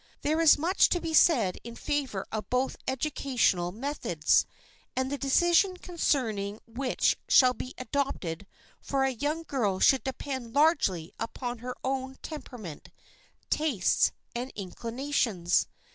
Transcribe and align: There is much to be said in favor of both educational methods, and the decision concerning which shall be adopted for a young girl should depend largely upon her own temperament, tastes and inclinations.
There 0.23 0.41
is 0.41 0.57
much 0.57 0.89
to 0.89 0.99
be 0.99 1.13
said 1.13 1.59
in 1.63 1.75
favor 1.75 2.25
of 2.31 2.49
both 2.49 2.75
educational 2.87 3.71
methods, 3.71 4.47
and 4.95 5.11
the 5.11 5.17
decision 5.19 5.77
concerning 5.77 6.59
which 6.65 7.17
shall 7.27 7.53
be 7.53 7.75
adopted 7.77 8.47
for 8.81 9.03
a 9.03 9.11
young 9.11 9.43
girl 9.43 9.77
should 9.79 10.03
depend 10.03 10.55
largely 10.55 11.13
upon 11.19 11.59
her 11.59 11.75
own 11.83 12.15
temperament, 12.23 12.89
tastes 13.51 14.11
and 14.35 14.51
inclinations. 14.55 15.67